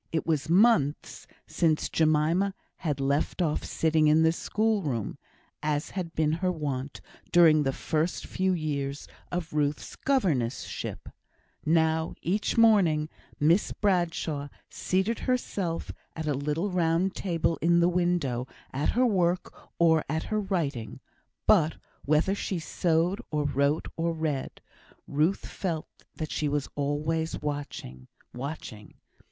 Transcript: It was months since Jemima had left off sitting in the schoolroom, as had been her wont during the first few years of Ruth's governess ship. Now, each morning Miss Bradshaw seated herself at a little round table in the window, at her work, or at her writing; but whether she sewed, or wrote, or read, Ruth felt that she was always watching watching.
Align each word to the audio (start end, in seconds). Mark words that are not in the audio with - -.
It 0.11 0.25
was 0.25 0.49
months 0.49 1.27
since 1.45 1.87
Jemima 1.87 2.55
had 2.77 2.99
left 2.99 3.39
off 3.39 3.63
sitting 3.63 4.07
in 4.07 4.23
the 4.23 4.31
schoolroom, 4.31 5.19
as 5.61 5.91
had 5.91 6.15
been 6.15 6.31
her 6.41 6.51
wont 6.51 7.01
during 7.31 7.61
the 7.61 7.71
first 7.71 8.25
few 8.25 8.51
years 8.51 9.07
of 9.31 9.53
Ruth's 9.53 9.95
governess 9.95 10.61
ship. 10.63 11.07
Now, 11.67 12.15
each 12.23 12.57
morning 12.57 13.09
Miss 13.39 13.73
Bradshaw 13.73 14.47
seated 14.71 15.19
herself 15.19 15.91
at 16.15 16.25
a 16.25 16.33
little 16.33 16.71
round 16.71 17.13
table 17.13 17.57
in 17.61 17.79
the 17.79 17.87
window, 17.87 18.47
at 18.73 18.89
her 18.93 19.05
work, 19.05 19.53
or 19.77 20.03
at 20.09 20.23
her 20.23 20.39
writing; 20.39 20.99
but 21.45 21.75
whether 22.05 22.33
she 22.33 22.57
sewed, 22.57 23.21
or 23.29 23.43
wrote, 23.43 23.87
or 23.95 24.13
read, 24.13 24.61
Ruth 25.05 25.45
felt 25.45 25.85
that 26.15 26.31
she 26.31 26.49
was 26.49 26.67
always 26.75 27.39
watching 27.39 28.07
watching. 28.33 28.95